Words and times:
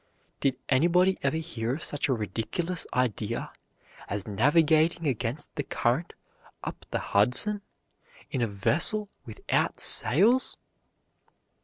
Did 0.39 0.57
anybody 0.67 1.19
ever 1.21 1.37
hear 1.37 1.75
of 1.75 1.83
such 1.83 2.09
a 2.09 2.13
ridiculous 2.13 2.87
idea 2.91 3.51
as 4.07 4.27
navigating 4.27 5.05
against 5.05 5.53
the 5.53 5.61
current 5.61 6.13
up 6.63 6.87
the 6.89 6.97
Hudson 7.13 7.61
in 8.31 8.41
a 8.41 8.47
vessel 8.47 9.09
without 9.27 9.79
sails? 9.79 10.57